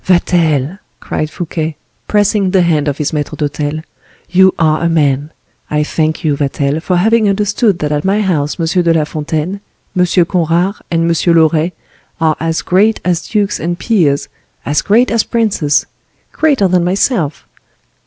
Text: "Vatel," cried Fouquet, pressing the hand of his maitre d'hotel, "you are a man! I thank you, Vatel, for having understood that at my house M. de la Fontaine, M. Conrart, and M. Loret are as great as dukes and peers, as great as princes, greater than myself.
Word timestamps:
"Vatel," 0.03 0.79
cried 0.99 1.29
Fouquet, 1.29 1.75
pressing 2.07 2.49
the 2.49 2.63
hand 2.63 2.87
of 2.87 2.97
his 2.97 3.13
maitre 3.13 3.37
d'hotel, 3.37 3.83
"you 4.31 4.51
are 4.57 4.81
a 4.81 4.89
man! 4.89 5.29
I 5.69 5.83
thank 5.83 6.23
you, 6.23 6.35
Vatel, 6.35 6.79
for 6.79 6.95
having 6.97 7.29
understood 7.29 7.77
that 7.77 7.91
at 7.91 8.03
my 8.03 8.21
house 8.21 8.59
M. 8.59 8.65
de 8.81 8.93
la 8.95 9.03
Fontaine, 9.03 9.61
M. 9.95 10.05
Conrart, 10.25 10.77
and 10.89 11.07
M. 11.11 11.33
Loret 11.35 11.73
are 12.19 12.35
as 12.39 12.63
great 12.63 12.99
as 13.05 13.27
dukes 13.27 13.59
and 13.59 13.77
peers, 13.77 14.27
as 14.65 14.81
great 14.81 15.11
as 15.11 15.23
princes, 15.23 15.85
greater 16.31 16.67
than 16.67 16.83
myself. 16.83 17.45